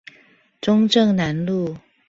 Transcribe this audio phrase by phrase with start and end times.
[0.59, 1.77] 中正南路